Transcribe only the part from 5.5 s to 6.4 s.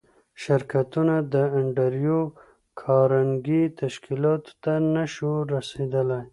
رسېدای